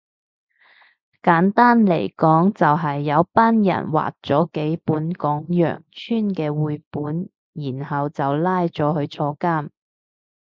[1.21, 9.69] 簡單嚟講就係有班人畫咗幾本講羊村嘅繪本然後就拉咗去坐監